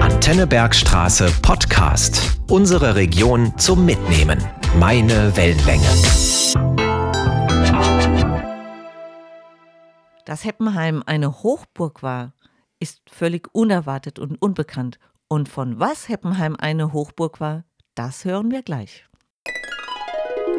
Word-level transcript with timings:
Antenne 0.00 0.46
Bergstraße 0.46 1.32
Podcast. 1.40 2.38
Unsere 2.50 2.94
Region 2.94 3.56
zum 3.56 3.86
Mitnehmen. 3.86 4.38
Meine 4.78 5.34
Wellenlänge. 5.34 5.86
Dass 10.26 10.44
Heppenheim 10.44 11.02
eine 11.06 11.42
Hochburg 11.42 12.02
war, 12.02 12.34
ist 12.80 13.00
völlig 13.10 13.48
unerwartet 13.52 14.18
und 14.18 14.36
unbekannt. 14.42 14.98
Und 15.26 15.48
von 15.48 15.80
was 15.80 16.10
Heppenheim 16.10 16.54
eine 16.58 16.92
Hochburg 16.92 17.40
war, 17.40 17.64
das 17.94 18.26
hören 18.26 18.50
wir 18.50 18.62
gleich. 18.62 19.06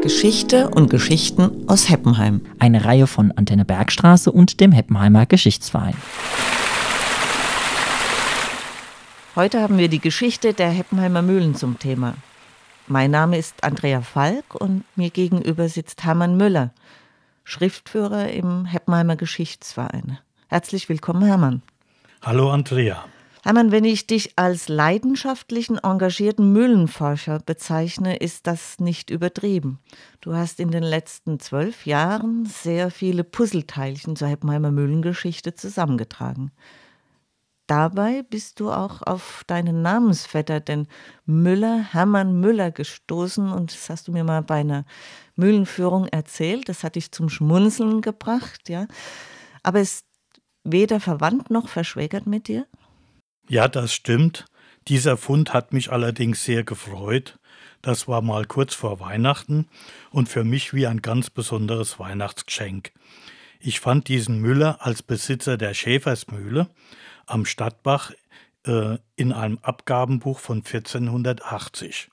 Geschichte 0.01 0.69
und 0.69 0.89
Geschichten 0.89 1.65
aus 1.67 1.89
Heppenheim. 1.89 2.41
Eine 2.57 2.85
Reihe 2.85 3.05
von 3.05 3.31
Antenne 3.31 3.65
Bergstraße 3.65 4.31
und 4.31 4.59
dem 4.59 4.71
Heppenheimer 4.71 5.27
Geschichtsverein. 5.27 5.95
Heute 9.35 9.61
haben 9.61 9.77
wir 9.77 9.89
die 9.89 9.99
Geschichte 9.99 10.53
der 10.53 10.69
Heppenheimer 10.69 11.21
Mühlen 11.21 11.55
zum 11.55 11.77
Thema. 11.77 12.15
Mein 12.87 13.11
Name 13.11 13.37
ist 13.37 13.65
Andrea 13.65 13.99
Falk 13.99 14.55
und 14.55 14.85
mir 14.95 15.09
gegenüber 15.09 15.67
sitzt 15.67 16.05
Hermann 16.05 16.37
Müller, 16.37 16.73
Schriftführer 17.43 18.31
im 18.31 18.63
Heppenheimer 18.63 19.17
Geschichtsverein. 19.17 20.19
Herzlich 20.47 20.87
willkommen, 20.87 21.23
Hermann. 21.23 21.63
Hallo, 22.21 22.49
Andrea. 22.49 23.03
Hermann, 23.43 23.73
wenn 23.73 23.83
ich 23.83 24.07
dich 24.07 24.31
als 24.37 24.69
leidenschaftlichen, 24.69 25.79
engagierten 25.79 26.53
Mühlenforscher 26.53 27.39
bezeichne, 27.45 28.15
ist 28.15 28.47
das 28.47 28.79
nicht 28.79 29.09
übertrieben. 29.09 29.79
Du 30.21 30.33
hast 30.33 30.61
in 30.61 30.71
den 30.71 30.81
letzten 30.81 31.41
zwölf 31.41 31.85
Jahren 31.85 32.45
sehr 32.45 32.89
viele 32.89 33.25
Puzzleteilchen 33.25 34.15
zur 34.15 34.29
Heppenheimer 34.29 34.71
Mühlengeschichte 34.71 35.55
zusammengetragen. 35.55 36.51
Dabei 37.67 38.21
bist 38.21 38.59
du 38.59 38.71
auch 38.71 39.01
auf 39.01 39.43
deinen 39.47 39.81
Namensvetter, 39.81 40.59
den 40.59 40.87
Müller, 41.25 41.93
Hermann 41.93 42.39
Müller, 42.39 42.71
gestoßen 42.71 43.51
und 43.51 43.73
das 43.73 43.89
hast 43.89 44.07
du 44.07 44.11
mir 44.11 44.23
mal 44.23 44.43
bei 44.43 44.55
einer 44.55 44.85
Mühlenführung 45.35 46.07
erzählt. 46.07 46.69
Das 46.69 46.83
hat 46.83 46.95
dich 46.95 47.11
zum 47.11 47.27
Schmunzeln 47.27 48.01
gebracht, 48.01 48.69
ja. 48.69 48.85
Aber 49.63 49.79
ist 49.79 50.05
weder 50.63 50.99
verwandt 50.99 51.49
noch 51.49 51.67
verschwägert 51.67 52.27
mit 52.27 52.47
dir? 52.47 52.67
Ja, 53.47 53.67
das 53.67 53.93
stimmt. 53.93 54.45
Dieser 54.87 55.17
Fund 55.17 55.53
hat 55.53 55.73
mich 55.73 55.91
allerdings 55.91 56.43
sehr 56.43 56.63
gefreut. 56.63 57.39
Das 57.81 58.07
war 58.07 58.21
mal 58.21 58.45
kurz 58.45 58.75
vor 58.75 58.99
Weihnachten 58.99 59.67
und 60.11 60.29
für 60.29 60.43
mich 60.43 60.73
wie 60.75 60.85
ein 60.85 61.01
ganz 61.01 61.31
besonderes 61.31 61.99
Weihnachtsgeschenk. 61.99 62.91
Ich 63.59 63.79
fand 63.79 64.07
diesen 64.07 64.39
Müller 64.41 64.77
als 64.85 65.01
Besitzer 65.01 65.57
der 65.57 65.73
Schäfersmühle 65.73 66.69
am 67.25 67.45
Stadtbach 67.45 68.11
äh, 68.65 68.97
in 69.15 69.31
einem 69.31 69.59
Abgabenbuch 69.61 70.39
von 70.39 70.57
1480. 70.57 72.09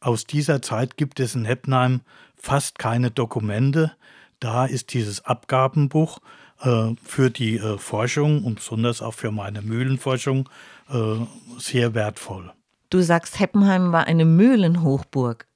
Aus 0.00 0.24
dieser 0.24 0.62
Zeit 0.62 0.96
gibt 0.96 1.20
es 1.20 1.34
in 1.34 1.44
Heppenheim 1.44 2.00
fast 2.36 2.78
keine 2.78 3.10
Dokumente. 3.10 3.92
Da 4.38 4.64
ist 4.64 4.94
dieses 4.94 5.24
Abgabenbuch 5.24 6.20
äh, 6.62 6.94
für 7.02 7.30
die 7.30 7.58
äh, 7.58 7.78
Forschung 7.78 8.44
und 8.44 8.56
besonders 8.56 9.02
auch 9.02 9.14
für 9.14 9.30
meine 9.30 9.62
Mühlenforschung 9.62 10.48
äh, 10.88 11.16
sehr 11.58 11.94
wertvoll. 11.94 12.52
Du 12.88 13.02
sagst, 13.02 13.38
Heppenheim 13.38 13.92
war 13.92 14.06
eine 14.06 14.24
Mühlenhochburg. 14.24 15.46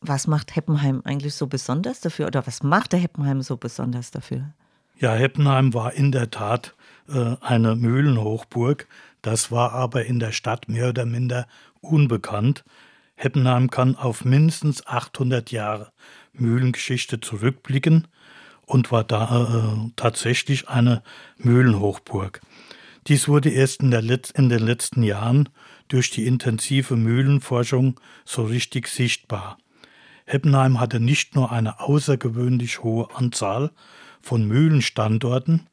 Was 0.00 0.26
macht 0.26 0.54
Heppenheim 0.54 1.02
eigentlich 1.04 1.34
so 1.34 1.46
besonders 1.46 2.00
dafür 2.00 2.26
oder 2.26 2.46
was 2.46 2.62
machte 2.62 2.96
Heppenheim 2.96 3.42
so 3.42 3.56
besonders 3.56 4.10
dafür? 4.10 4.52
Ja, 4.98 5.14
Heppenheim 5.14 5.74
war 5.74 5.92
in 5.92 6.10
der 6.10 6.30
Tat 6.30 6.74
äh, 7.08 7.36
eine 7.42 7.76
Mühlenhochburg. 7.76 8.88
Das 9.20 9.50
war 9.50 9.72
aber 9.72 10.06
in 10.06 10.18
der 10.18 10.32
Stadt 10.32 10.70
mehr 10.70 10.88
oder 10.88 11.04
minder 11.04 11.46
unbekannt. 11.82 12.64
Heppenheim 13.14 13.68
kann 13.68 13.94
auf 13.96 14.24
mindestens 14.24 14.86
800 14.86 15.50
Jahre 15.50 15.92
Mühlengeschichte 16.32 17.20
zurückblicken 17.20 18.08
und 18.64 18.90
war 18.90 19.04
da 19.04 19.74
äh, 19.84 19.90
tatsächlich 19.96 20.70
eine 20.70 21.02
Mühlenhochburg. 21.36 22.40
Dies 23.06 23.28
wurde 23.28 23.50
erst 23.50 23.82
in, 23.82 23.92
in, 23.92 24.48
den 24.48 24.66
letzten 24.66 25.02
Jahren 25.02 25.50
durch 25.88 26.10
die 26.10 26.26
intensive 26.26 26.96
Mühlenforschung 26.96 28.00
so 28.24 28.44
richtig 28.44 28.88
sichtbar. 28.88 29.58
Heppenheim 30.24 30.80
hatte 30.80 31.00
nicht 31.00 31.34
nur 31.34 31.52
eine 31.52 31.80
außergewöhnlich 31.80 32.82
hohe 32.82 33.14
Anzahl 33.14 33.70
von 34.26 34.46
Mühlenstandorten, 34.48 35.68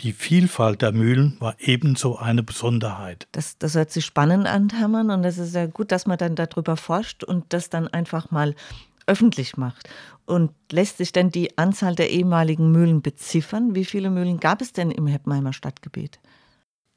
die 0.00 0.14
Vielfalt 0.14 0.80
der 0.80 0.92
Mühlen 0.92 1.36
war 1.38 1.54
ebenso 1.58 2.16
eine 2.16 2.42
Besonderheit. 2.42 3.28
Das, 3.32 3.58
das 3.58 3.74
hört 3.74 3.90
sich 3.90 4.06
spannend 4.06 4.46
an, 4.46 4.70
Hermann, 4.70 5.10
und 5.10 5.22
es 5.24 5.36
ist 5.36 5.54
ja 5.54 5.66
gut, 5.66 5.92
dass 5.92 6.06
man 6.06 6.16
dann 6.16 6.34
darüber 6.34 6.78
forscht 6.78 7.22
und 7.22 7.52
das 7.52 7.68
dann 7.68 7.88
einfach 7.88 8.30
mal 8.30 8.54
öffentlich 9.06 9.58
macht. 9.58 9.90
Und 10.24 10.52
lässt 10.72 10.96
sich 10.96 11.12
denn 11.12 11.30
die 11.30 11.58
Anzahl 11.58 11.94
der 11.94 12.08
ehemaligen 12.08 12.72
Mühlen 12.72 13.02
beziffern? 13.02 13.74
Wie 13.74 13.84
viele 13.84 14.08
Mühlen 14.08 14.40
gab 14.40 14.62
es 14.62 14.72
denn 14.72 14.90
im 14.90 15.06
Heppenheimer 15.06 15.52
Stadtgebiet? 15.52 16.20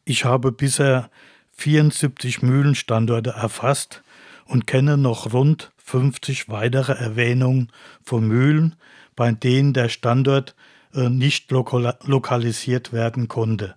Ich 0.05 0.23
habe 0.23 0.53
bisher 0.53 1.09
74 1.51 2.41
Mühlenstandorte 2.41 3.31
erfasst 3.31 4.03
und 4.45 4.67
kenne 4.67 4.97
noch 4.97 5.33
rund 5.33 5.73
50 5.77 6.47
weitere 6.47 6.93
Erwähnungen 6.93 7.69
von 8.03 8.25
Mühlen, 8.25 8.75
bei 9.17 9.33
denen 9.33 9.73
der 9.73 9.89
Standort 9.89 10.55
nicht 10.93 11.51
lokalisiert 11.51 12.93
werden 12.93 13.27
konnte. 13.27 13.75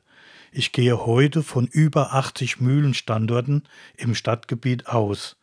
Ich 0.53 0.73
gehe 0.73 1.07
heute 1.07 1.43
von 1.43 1.67
über 1.67 2.15
80 2.15 2.61
Mühlenstandorten 2.61 3.65
im 3.97 4.15
Stadtgebiet 4.15 4.87
aus 4.87 5.37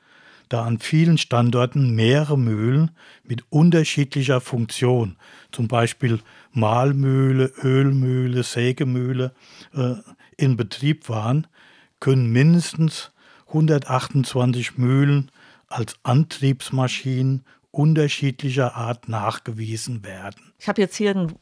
da 0.54 0.66
an 0.66 0.78
vielen 0.78 1.18
Standorten 1.18 1.96
mehrere 1.96 2.38
Mühlen 2.38 2.92
mit 3.24 3.44
unterschiedlicher 3.50 4.40
Funktion, 4.40 5.18
zum 5.52 5.68
Beispiel 5.68 6.20
Mahlmühle, 6.52 7.52
Ölmühle, 7.64 8.44
Sägemühle, 8.44 9.34
äh, 9.74 9.96
in 10.38 10.56
Betrieb 10.56 11.10
waren, 11.10 11.48
können 12.00 12.32
mindestens 12.32 13.12
128 13.48 14.78
Mühlen 14.78 15.32
als 15.70 15.96
Antriebsmaschinen 16.04 17.46
unterschiedlicher 17.72 18.76
Art 18.76 19.10
nachgewiesen 19.10 20.04
werden. 20.04 20.54
Ich 20.60 20.68
habe 20.68 20.82
jetzt 20.82 20.96
hier 20.96 21.10
einen 21.12 21.34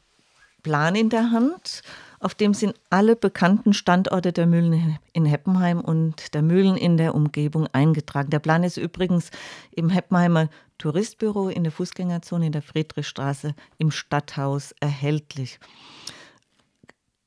Plan 0.62 0.94
in 0.94 1.10
der 1.10 1.30
Hand 1.30 1.82
auf 2.22 2.36
dem 2.36 2.54
sind 2.54 2.76
alle 2.88 3.16
bekannten 3.16 3.72
Standorte 3.72 4.32
der 4.32 4.46
Mühlen 4.46 4.96
in 5.12 5.26
Heppenheim 5.26 5.80
und 5.80 6.34
der 6.34 6.42
Mühlen 6.42 6.76
in 6.76 6.96
der 6.96 7.16
Umgebung 7.16 7.66
eingetragen. 7.72 8.30
Der 8.30 8.38
Plan 8.38 8.62
ist 8.62 8.76
übrigens 8.76 9.32
im 9.72 9.90
Heppenheimer 9.90 10.48
Touristbüro 10.78 11.48
in 11.48 11.64
der 11.64 11.72
Fußgängerzone 11.72 12.46
in 12.46 12.52
der 12.52 12.62
Friedrichstraße 12.62 13.56
im 13.78 13.90
Stadthaus 13.90 14.72
erhältlich. 14.78 15.58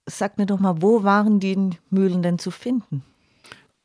Sag 0.06 0.38
mir 0.38 0.46
doch 0.46 0.62
mal, 0.62 0.81
wo 0.81 1.03
waren 1.03 1.41
die 1.41 1.72
Mühlen 1.90 2.23
denn 2.23 2.40
zu 2.40 2.50
finden? 2.50 3.03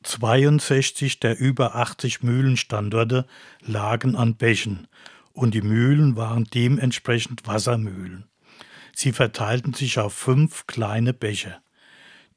62 0.05 1.19
der 1.19 1.41
über 1.41 1.75
80 1.75 2.23
Mühlenstandorte 2.23 3.27
lagen 3.63 4.15
an 4.15 4.37
Bächen 4.37 4.87
und 5.33 5.55
die 5.55 5.63
Mühlen 5.63 6.15
waren 6.15 6.45
dementsprechend 6.45 7.49
Wassermühlen. 7.49 8.30
Sie 8.95 9.13
verteilten 9.13 9.75
sich 9.75 9.99
auf 9.99 10.15
fünf 10.15 10.67
kleine 10.67 11.13
Bäche. 11.13 11.57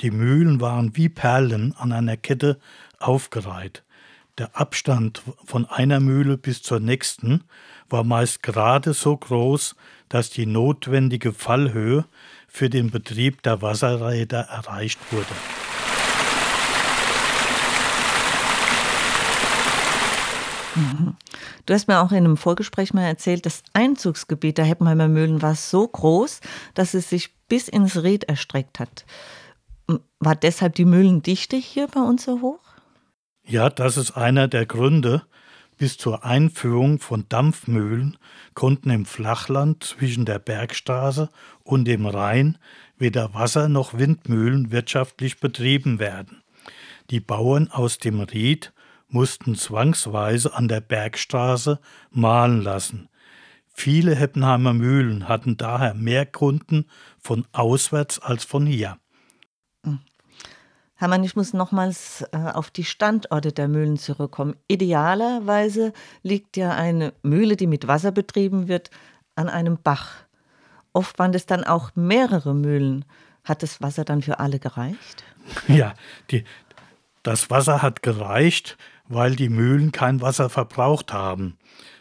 Die 0.01 0.11
Mühlen 0.11 0.59
waren 0.59 0.95
wie 0.95 1.09
Perlen 1.09 1.73
an 1.75 1.91
einer 1.91 2.17
Kette 2.17 2.59
aufgereiht. 2.99 3.83
Der 4.39 4.57
Abstand 4.57 5.21
von 5.45 5.65
einer 5.67 5.99
Mühle 5.99 6.37
bis 6.37 6.63
zur 6.63 6.79
nächsten 6.79 7.43
war 7.89 8.03
meist 8.03 8.41
gerade 8.41 8.93
so 8.93 9.15
groß, 9.15 9.75
dass 10.09 10.31
die 10.31 10.47
notwendige 10.47 11.33
Fallhöhe 11.33 12.05
für 12.47 12.69
den 12.69 12.89
Betrieb 12.89 13.43
der 13.43 13.61
Wasserräder 13.61 14.41
erreicht 14.41 14.99
wurde. 15.11 15.25
Mhm. 20.75 21.15
Du 21.65 21.73
hast 21.73 21.87
mir 21.87 21.99
auch 21.99 22.11
in 22.11 22.17
einem 22.17 22.37
Vorgespräch 22.37 22.93
mal 22.93 23.03
erzählt, 23.03 23.45
das 23.45 23.63
Einzugsgebiet 23.73 24.57
der 24.57 24.65
Heppenheimer 24.65 25.07
Mühlen 25.07 25.41
war 25.41 25.55
so 25.55 25.87
groß, 25.87 26.41
dass 26.73 26.93
es 26.93 27.09
sich 27.09 27.33
bis 27.47 27.67
ins 27.67 28.01
Ried 28.01 28.25
erstreckt 28.25 28.79
hat. 28.79 29.05
War 30.19 30.35
deshalb 30.35 30.75
die 30.75 30.85
Mühlendichte 30.85 31.57
hier 31.57 31.87
bei 31.87 32.01
uns 32.01 32.23
so 32.23 32.41
hoch? 32.41 32.61
Ja, 33.45 33.69
das 33.69 33.97
ist 33.97 34.11
einer 34.11 34.47
der 34.47 34.65
Gründe. 34.65 35.23
Bis 35.77 35.97
zur 35.97 36.23
Einführung 36.23 36.99
von 36.99 37.25
Dampfmühlen 37.29 38.17
konnten 38.53 38.89
im 38.91 39.05
Flachland 39.05 39.83
zwischen 39.83 40.23
der 40.23 40.39
Bergstraße 40.39 41.29
und 41.63 41.85
dem 41.85 42.05
Rhein 42.05 42.57
weder 42.97 43.33
Wasser- 43.33 43.69
noch 43.69 43.97
Windmühlen 43.97 44.71
wirtschaftlich 44.71 45.39
betrieben 45.39 45.99
werden. 45.99 46.43
Die 47.09 47.19
Bauern 47.19 47.69
aus 47.69 47.97
dem 47.97 48.21
Ried 48.21 48.71
mussten 49.13 49.55
zwangsweise 49.55 50.53
an 50.53 50.67
der 50.67 50.81
Bergstraße 50.81 51.79
mahlen 52.11 52.61
lassen. 52.61 53.09
Viele 53.73 54.15
Heppenheimer 54.15 54.73
Mühlen 54.73 55.27
hatten 55.27 55.57
daher 55.57 55.93
mehr 55.93 56.25
Kunden 56.25 56.85
von 57.19 57.45
auswärts 57.51 58.19
als 58.19 58.43
von 58.43 58.65
hier. 58.65 58.97
Hermann, 60.95 61.23
ich 61.23 61.35
muss 61.35 61.53
nochmals 61.53 62.23
äh, 62.31 62.37
auf 62.37 62.69
die 62.69 62.85
Standorte 62.85 63.51
der 63.51 63.67
Mühlen 63.67 63.97
zurückkommen. 63.97 64.55
Idealerweise 64.67 65.91
liegt 66.21 66.55
ja 66.55 66.71
eine 66.71 67.13
Mühle, 67.23 67.57
die 67.57 67.67
mit 67.67 67.87
Wasser 67.87 68.11
betrieben 68.11 68.67
wird, 68.67 68.89
an 69.35 69.49
einem 69.49 69.77
Bach. 69.83 70.11
Oft 70.93 71.17
waren 71.19 71.33
es 71.33 71.45
dann 71.45 71.63
auch 71.63 71.91
mehrere 71.95 72.53
Mühlen. 72.53 73.03
Hat 73.43 73.63
das 73.63 73.81
Wasser 73.81 74.05
dann 74.05 74.21
für 74.21 74.39
alle 74.39 74.59
gereicht? 74.59 75.25
Ja, 75.67 75.93
die, 76.31 76.45
das 77.23 77.49
Wasser 77.49 77.81
hat 77.81 78.01
gereicht, 78.01 78.77
weil 79.07 79.35
die 79.35 79.49
Mühlen 79.49 79.91
kein 79.91 80.21
Wasser 80.21 80.49
verbraucht 80.49 81.13
haben. 81.13 81.57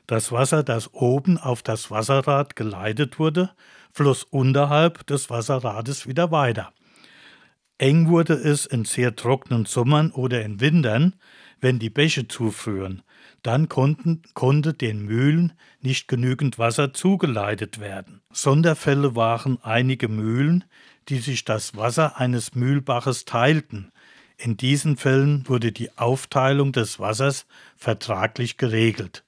Das 0.06 0.32
Wasser, 0.32 0.62
das 0.62 0.92
oben 0.94 1.38
auf 1.38 1.62
das 1.62 1.90
Wasserrad 1.90 2.56
geleitet 2.56 3.18
wurde, 3.18 3.50
floss 3.92 4.24
unterhalb 4.24 5.06
des 5.06 5.30
Wasserrades 5.30 6.06
wieder 6.06 6.30
weiter. 6.30 6.72
Eng 7.78 8.08
wurde 8.08 8.34
es 8.34 8.66
in 8.66 8.84
sehr 8.84 9.16
trockenen 9.16 9.64
Sommern 9.64 10.12
oder 10.12 10.44
in 10.44 10.60
Wintern, 10.60 11.16
wenn 11.60 11.78
die 11.78 11.90
Bäche 11.90 12.28
zufrühren. 12.28 13.02
Dann 13.42 13.68
konnten, 13.68 14.22
konnte 14.34 14.72
den 14.72 15.04
Mühlen 15.04 15.52
nicht 15.80 16.08
genügend 16.08 16.58
Wasser 16.58 16.92
zugeleitet 16.92 17.80
werden. 17.80 18.20
Sonderfälle 18.32 19.16
waren 19.16 19.58
einige 19.62 20.08
Mühlen, 20.08 20.64
die 21.08 21.18
sich 21.18 21.44
das 21.44 21.76
Wasser 21.76 22.18
eines 22.18 22.54
Mühlbaches 22.54 23.24
teilten. 23.24 23.91
In 24.42 24.56
diesen 24.56 24.96
Fällen 24.96 25.48
wurde 25.48 25.70
die 25.70 25.96
Aufteilung 25.96 26.72
des 26.72 26.98
Wassers 26.98 27.46
vertraglich 27.76 28.56
geregelt. 28.56 29.22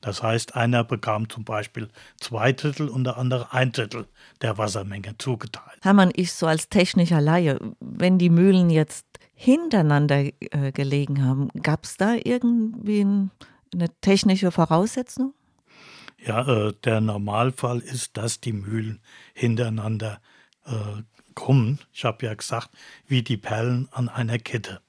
Das 0.00 0.22
heißt, 0.22 0.54
einer 0.54 0.84
bekam 0.84 1.28
zum 1.28 1.42
Beispiel 1.42 1.88
zwei 2.18 2.52
Drittel 2.52 2.88
und 2.88 3.02
der 3.02 3.18
andere 3.18 3.52
ein 3.52 3.72
Drittel 3.72 4.06
der 4.42 4.58
Wassermenge 4.58 5.16
zugeteilt. 5.18 5.80
Hermann, 5.82 6.12
ich 6.14 6.32
so 6.32 6.46
als 6.46 6.68
technischer 6.68 7.20
Laie, 7.20 7.58
wenn 7.80 8.18
die 8.18 8.30
Mühlen 8.30 8.70
jetzt 8.70 9.06
hintereinander 9.34 10.26
äh, 10.38 10.70
gelegen 10.72 11.24
haben, 11.24 11.48
gab 11.64 11.82
es 11.82 11.96
da 11.96 12.14
irgendwie 12.14 13.00
ein, 13.00 13.32
eine 13.74 13.88
technische 14.00 14.52
Voraussetzung? 14.52 15.34
Ja, 16.24 16.46
äh, 16.46 16.74
der 16.84 17.00
Normalfall 17.00 17.80
ist, 17.80 18.16
dass 18.16 18.40
die 18.40 18.52
Mühlen 18.52 19.00
hintereinander 19.34 20.20
äh, 20.64 21.02
kommen. 21.40 21.78
Ich 21.94 22.04
habe 22.04 22.26
ja 22.26 22.34
gesagt, 22.34 22.68
wie 23.08 23.22
die 23.22 23.38
Perlen 23.38 23.88
an 23.92 24.10
einer 24.10 24.38
Kette. 24.38 24.82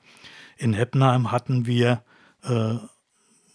In 0.57 0.73
Heppenheim 0.73 1.31
hatten 1.31 1.65
wir 1.65 2.03
äh, 2.43 2.75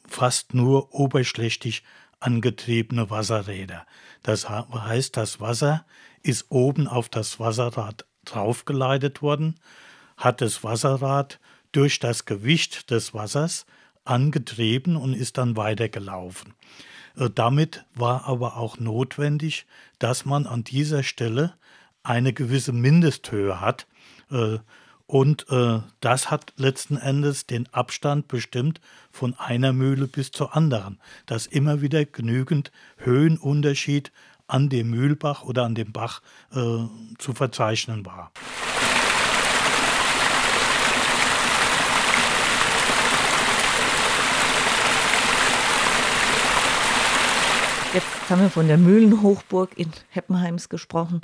fast 0.08 0.54
nur 0.54 0.94
oberschlächtig 0.94 1.82
angetriebene 2.20 3.10
Wasserräder. 3.10 3.86
Das 4.22 4.48
heißt, 4.48 5.14
das 5.14 5.40
Wasser 5.40 5.84
ist 6.22 6.46
oben 6.48 6.88
auf 6.88 7.10
das 7.10 7.38
Wasserrad 7.38 8.06
draufgeleitet 8.24 9.20
worden, 9.20 9.60
hat 10.16 10.40
das 10.40 10.64
Wasserrad 10.64 11.38
durch 11.72 11.98
das 11.98 12.24
Gewicht 12.24 12.90
des 12.90 13.12
Wassers 13.12 13.66
angetrieben 14.04 14.96
und 14.96 15.12
ist 15.12 15.36
dann 15.36 15.54
weitergelaufen. 15.58 16.54
Äh, 17.18 17.28
damit 17.28 17.84
war 17.94 18.24
aber 18.24 18.56
auch 18.56 18.78
notwendig, 18.78 19.66
dass 19.98 20.24
man 20.24 20.46
an 20.46 20.64
dieser 20.64 21.02
Stelle 21.02 21.54
eine 22.06 22.32
gewisse 22.32 22.72
Mindesthöhe 22.72 23.60
hat. 23.60 23.86
Äh, 24.30 24.58
und 25.06 25.46
äh, 25.50 25.80
das 26.00 26.30
hat 26.30 26.52
letzten 26.56 26.96
Endes 26.96 27.46
den 27.46 27.72
Abstand 27.72 28.26
bestimmt 28.28 28.80
von 29.12 29.34
einer 29.38 29.72
Mühle 29.72 30.08
bis 30.08 30.32
zur 30.32 30.56
anderen, 30.56 30.98
dass 31.26 31.46
immer 31.46 31.80
wieder 31.80 32.04
genügend 32.04 32.72
Höhenunterschied 32.98 34.10
an 34.48 34.68
dem 34.68 34.90
Mühlbach 34.90 35.42
oder 35.42 35.64
an 35.64 35.74
dem 35.74 35.92
Bach 35.92 36.22
äh, 36.52 36.56
zu 37.18 37.32
verzeichnen 37.34 38.04
war. 38.04 38.32
Jetzt 47.94 48.06
haben 48.28 48.42
wir 48.42 48.50
von 48.50 48.66
der 48.66 48.76
Mühlenhochburg 48.76 49.70
in 49.76 49.90
Heppenheims 50.10 50.68
gesprochen, 50.68 51.22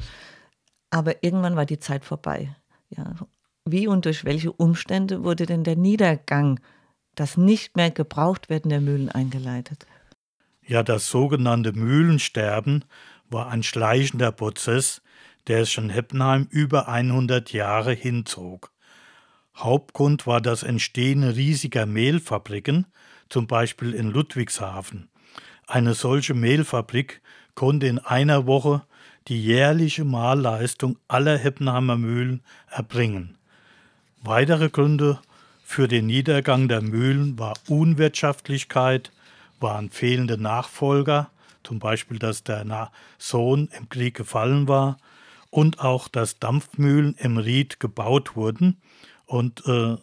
aber 0.92 1.24
irgendwann 1.24 1.56
war 1.56 1.66
die 1.66 1.78
Zeit 1.78 2.04
vorbei. 2.04 2.54
Ja, 2.90 3.14
wie 3.64 3.86
und 3.86 4.04
durch 4.04 4.24
welche 4.24 4.52
Umstände 4.52 5.24
wurde 5.24 5.46
denn 5.46 5.64
der 5.64 5.76
Niedergang, 5.76 6.60
das 7.14 7.36
nicht 7.36 7.76
mehr 7.76 7.90
gebraucht 7.90 8.50
werden 8.50 8.68
der 8.68 8.80
Mühlen 8.80 9.08
eingeleitet? 9.08 9.86
Ja, 10.64 10.82
das 10.82 11.08
sogenannte 11.08 11.72
Mühlensterben 11.72 12.84
war 13.28 13.48
ein 13.48 13.62
schleichender 13.62 14.32
Prozess, 14.32 15.02
der 15.46 15.64
sich 15.64 15.78
in 15.78 15.90
Heppenheim 15.90 16.46
über 16.50 16.88
100 16.88 17.52
Jahre 17.52 17.92
hinzog. 17.92 18.70
Hauptgrund 19.56 20.26
war 20.26 20.40
das 20.40 20.62
Entstehen 20.62 21.24
riesiger 21.24 21.86
Mehlfabriken, 21.86 22.86
zum 23.28 23.46
Beispiel 23.46 23.94
in 23.94 24.08
Ludwigshafen. 24.08 25.08
Eine 25.66 25.94
solche 25.94 26.34
Mehlfabrik 26.34 27.22
konnte 27.54 27.86
in 27.86 27.98
einer 27.98 28.46
Woche 28.46 28.82
die 29.28 29.42
jährliche 29.42 30.04
Mahlleistung 30.04 30.98
aller 31.08 31.38
Heppenheimer 31.38 31.96
Mühlen 31.96 32.42
erbringen. 32.70 33.36
Weitere 34.22 34.68
Gründe 34.68 35.18
für 35.64 35.88
den 35.88 36.06
Niedergang 36.06 36.68
der 36.68 36.82
Mühlen 36.82 37.38
war 37.38 37.54
Unwirtschaftlichkeit, 37.68 39.10
waren 39.60 39.90
fehlende 39.90 40.38
Nachfolger, 40.38 41.30
zum 41.62 41.78
Beispiel, 41.78 42.18
dass 42.18 42.42
der 42.42 42.90
Sohn 43.18 43.68
im 43.78 43.88
Krieg 43.88 44.14
gefallen 44.14 44.68
war, 44.68 44.98
und 45.50 45.80
auch, 45.80 46.08
dass 46.08 46.38
Dampfmühlen 46.38 47.14
im 47.18 47.36
Ried 47.36 47.78
gebaut 47.78 48.36
wurden. 48.36 48.80
Und 49.26 49.62
äh, 49.66 49.96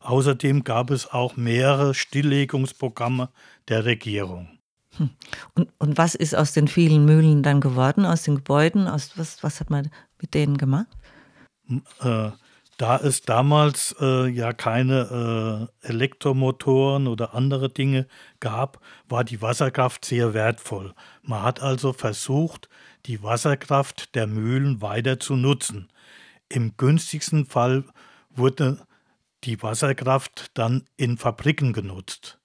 außerdem 0.00 0.64
gab 0.64 0.90
es 0.90 1.10
auch 1.10 1.36
mehrere 1.36 1.94
Stilllegungsprogramme 1.94 3.28
der 3.68 3.84
Regierung. 3.84 4.58
Und, 5.54 5.68
und 5.78 5.98
was 5.98 6.14
ist 6.14 6.34
aus 6.34 6.52
den 6.52 6.68
vielen 6.68 7.04
Mühlen 7.04 7.42
dann 7.42 7.60
geworden, 7.60 8.04
aus 8.04 8.22
den 8.22 8.36
Gebäuden? 8.36 8.88
Aus, 8.88 9.12
was, 9.16 9.42
was 9.42 9.60
hat 9.60 9.70
man 9.70 9.90
mit 10.20 10.34
denen 10.34 10.58
gemacht? 10.58 10.88
Äh, 12.00 12.30
da 12.78 12.96
es 12.96 13.22
damals 13.22 13.94
äh, 14.00 14.28
ja 14.28 14.52
keine 14.52 15.68
äh, 15.82 15.88
Elektromotoren 15.88 17.06
oder 17.06 17.34
andere 17.34 17.68
Dinge 17.68 18.06
gab, 18.40 18.80
war 19.08 19.24
die 19.24 19.40
Wasserkraft 19.40 20.04
sehr 20.04 20.34
wertvoll. 20.34 20.94
Man 21.22 21.42
hat 21.42 21.60
also 21.60 21.92
versucht, 21.92 22.68
die 23.06 23.22
Wasserkraft 23.22 24.14
der 24.14 24.26
Mühlen 24.26 24.82
weiter 24.82 25.20
zu 25.20 25.36
nutzen. 25.36 25.88
Im 26.48 26.76
günstigsten 26.76 27.46
Fall 27.46 27.84
wurde 28.30 28.78
die 29.44 29.62
Wasserkraft 29.62 30.50
dann 30.54 30.84
in 30.96 31.18
Fabriken 31.18 31.72
genutzt. 31.72 32.38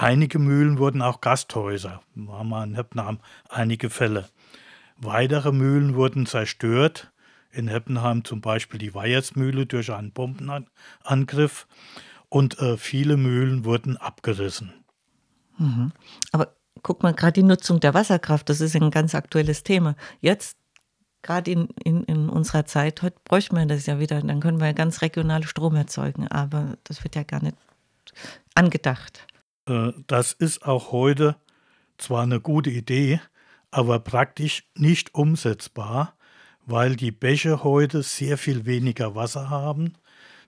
Einige 0.00 0.38
Mühlen 0.38 0.78
wurden 0.78 1.02
auch 1.02 1.20
Gasthäuser. 1.20 2.00
Haben 2.26 2.48
wir 2.48 2.64
in 2.64 2.74
Heppenheim 2.74 3.18
einige 3.50 3.90
Fälle. 3.90 4.30
Weitere 4.96 5.52
Mühlen 5.52 5.94
wurden 5.94 6.24
zerstört 6.24 7.12
in 7.52 7.68
Heppenheim 7.68 8.24
zum 8.24 8.40
Beispiel 8.40 8.78
die 8.78 8.94
Weiersmühle 8.94 9.66
durch 9.66 9.92
einen 9.92 10.12
Bombenangriff 10.12 11.66
und 12.30 12.58
äh, 12.60 12.78
viele 12.78 13.18
Mühlen 13.18 13.66
wurden 13.66 13.98
abgerissen. 13.98 14.72
Mhm. 15.58 15.92
Aber 16.32 16.56
guck 16.82 17.02
mal, 17.02 17.12
gerade 17.12 17.34
die 17.34 17.42
Nutzung 17.42 17.78
der 17.78 17.92
Wasserkraft, 17.92 18.48
das 18.48 18.62
ist 18.62 18.74
ein 18.74 18.90
ganz 18.90 19.14
aktuelles 19.14 19.64
Thema. 19.64 19.96
Jetzt, 20.20 20.56
gerade 21.20 21.50
in, 21.50 21.68
in, 21.84 22.04
in 22.04 22.30
unserer 22.30 22.64
Zeit, 22.64 23.02
heute 23.02 23.20
bräuchten 23.24 23.54
wir 23.54 23.66
das 23.66 23.84
ja 23.84 23.98
wieder, 23.98 24.22
dann 24.22 24.40
können 24.40 24.60
wir 24.60 24.68
ja 24.68 24.72
ganz 24.72 25.02
regionale 25.02 25.46
Strom 25.46 25.74
erzeugen, 25.74 26.26
aber 26.26 26.78
das 26.84 27.04
wird 27.04 27.16
ja 27.16 27.22
gar 27.22 27.42
nicht 27.42 27.58
angedacht. 28.54 29.26
Äh, 29.70 29.92
das 30.06 30.32
ist 30.32 30.66
auch 30.66 30.92
heute 30.92 31.36
zwar 31.96 32.24
eine 32.24 32.40
gute 32.40 32.70
Idee, 32.70 33.20
aber 33.70 34.00
praktisch 34.00 34.64
nicht 34.74 35.14
umsetzbar, 35.14 36.14
weil 36.66 36.96
die 36.96 37.12
Bäche 37.12 37.62
heute 37.62 38.02
sehr 38.02 38.36
viel 38.36 38.66
weniger 38.66 39.14
Wasser 39.14 39.48
haben, 39.48 39.94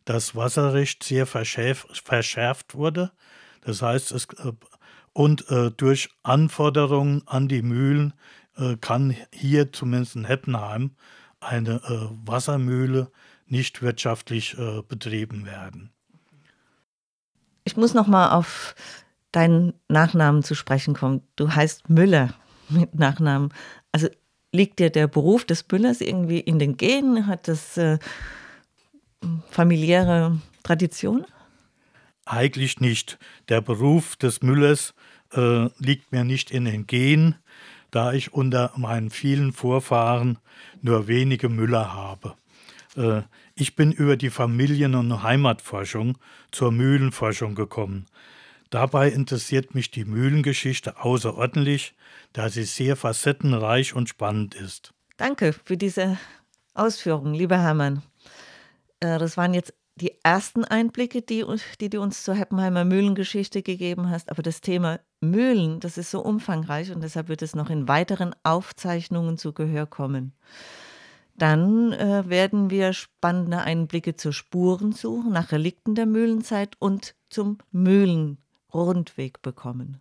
das 0.05 0.35
Wasserrecht 0.35 1.05
sehr 1.05 1.27
verschärft 1.27 2.75
wurde. 2.75 3.13
Das 3.63 3.81
heißt, 3.83 4.13
es, 4.13 4.25
äh, 4.25 4.53
und 5.13 5.49
äh, 5.51 5.71
durch 5.71 6.09
Anforderungen 6.23 7.23
an 7.27 7.49
die 7.49 7.63
Mühlen 7.63 8.15
kann 8.83 9.17
hier 9.33 9.73
zumindest 9.73 10.15
in 10.15 10.27
Heppenheim 10.27 10.91
eine 11.41 11.81
Wassermühle 12.27 13.11
nicht 13.47 13.81
wirtschaftlich 13.81 14.59
betrieben 14.89 15.47
werden. 15.47 15.91
Ich 17.65 17.79
muss 17.79 17.95
noch 17.95 18.07
mal 18.07 18.33
auf 18.33 18.75
deinen 19.33 19.75
Nachnamen 19.89 20.43
zu 20.43 20.55
sprechen 20.55 20.95
kommen. 20.95 21.23
Du 21.37 21.55
heißt 21.55 21.89
Müller 21.89 22.35
mit 22.69 22.95
Nachnamen. 22.95 23.53
Also 23.91 24.09
liegt 24.53 24.79
dir 24.79 24.91
der 24.91 25.09
Beruf 25.09 25.45
des 25.45 25.65
Müllers 25.71 26.01
irgendwie 26.01 26.41
in 26.41 26.59
den 26.59 26.77
Genen? 26.77 27.27
Hat 27.27 27.49
das 27.49 27.77
äh, 27.77 27.99
familiäre 29.51 30.39
Tradition? 30.63 31.27
Eigentlich 32.25 32.81
nicht. 32.81 33.19
Der 33.49 33.61
Beruf 33.61 34.17
des 34.17 34.43
Müllers 34.43 34.95
äh, 35.33 35.69
liegt 35.79 36.13
mir 36.13 36.25
nicht 36.25 36.51
in 36.51 36.67
den 36.67 36.87
Genen, 36.87 37.35
da 37.91 38.13
ich 38.13 38.33
unter 38.33 38.73
meinen 38.77 39.11
vielen 39.11 39.53
Vorfahren 39.53 40.39
nur 40.83 41.09
wenige 41.09 41.49
Müller 41.49 41.93
habe. 41.93 42.37
Äh, 42.97 43.23
ich 43.55 43.75
bin 43.75 43.93
über 43.93 44.17
die 44.17 44.31
Familien- 44.31 44.95
und 44.95 45.23
Heimatforschung 45.23 46.19
zur 46.51 46.73
Mühlenforschung 46.73 47.55
gekommen. 47.55 48.07
Dabei 48.73 49.11
interessiert 49.11 49.75
mich 49.75 49.91
die 49.91 50.07
Mühlengeschichte 50.07 50.99
außerordentlich, 51.05 51.95
da 52.33 52.49
sie 52.49 52.63
sehr 52.63 52.97
facettenreich 52.97 53.95
und 53.95 54.09
spannend 54.09 54.55
ist. 54.55 54.95
Danke 55.19 55.53
für 55.53 55.77
diese 55.77 56.17
Ausführungen, 56.73 57.35
lieber 57.35 57.59
Hermann. 57.59 58.03
Äh, 59.01 59.19
das 59.19 59.37
waren 59.37 59.53
jetzt 59.53 59.75
die 59.97 60.13
ersten 60.23 60.65
Einblicke, 60.65 61.21
die, 61.21 61.45
die 61.83 61.91
du 61.91 62.01
uns 62.01 62.25
zur 62.25 62.35
Heppenheimer 62.35 62.87
Mühlengeschichte 62.87 63.61
gegeben 63.63 64.09
hast. 64.09 64.31
Aber 64.31 64.43
das 64.43 64.63
Thema 64.63 65.01
Mühlen, 65.21 65.79
das 65.81 65.99
ist 65.99 66.11
so 66.11 66.23
umfangreich 66.23 66.93
und 66.93 67.03
deshalb 67.03 67.29
wird 67.29 67.43
es 67.43 67.55
noch 67.55 67.69
in 67.69 67.89
weiteren 67.89 68.35
Aufzeichnungen 68.43 69.37
zu 69.37 69.53
Gehör 69.53 69.85
kommen. 69.85 70.33
Dann 71.37 71.93
äh, 71.93 72.27
werden 72.27 72.71
wir 72.71 72.95
spannende 72.95 73.59
Einblicke 73.59 74.17
zur 74.17 74.33
Spurensuche 74.33 75.29
nach 75.29 75.53
Relikten 75.53 75.95
der 75.95 76.07
Mühlenzeit 76.07 76.75
und 76.79 77.15
zum 77.29 77.59
Mühlenrundweg 78.73 79.43
bekommen. 79.43 80.01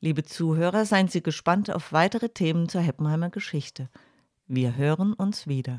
Liebe 0.00 0.24
Zuhörer, 0.24 0.84
seien 0.84 1.08
Sie 1.08 1.22
gespannt 1.22 1.70
auf 1.70 1.92
weitere 1.92 2.28
Themen 2.28 2.68
zur 2.68 2.80
Heppenheimer 2.80 3.30
Geschichte. 3.30 3.88
Wir 4.46 4.76
hören 4.76 5.14
uns 5.14 5.46
wieder. 5.46 5.78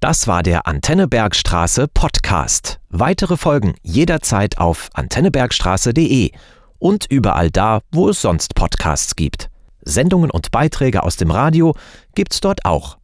Das 0.00 0.26
war 0.28 0.42
der 0.42 0.66
Antennebergstraße 0.66 1.88
Podcast. 1.88 2.78
Weitere 2.90 3.36
Folgen 3.36 3.74
jederzeit 3.82 4.58
auf 4.58 4.90
antennebergstraße.de 4.94 6.30
und 6.78 7.06
überall 7.10 7.50
da, 7.50 7.80
wo 7.90 8.10
es 8.10 8.20
sonst 8.20 8.54
Podcasts 8.54 9.16
gibt. 9.16 9.50
Sendungen 9.80 10.30
und 10.30 10.50
Beiträge 10.50 11.02
aus 11.02 11.16
dem 11.16 11.30
Radio 11.30 11.74
gibt's 12.14 12.40
dort 12.40 12.64
auch 12.64 12.98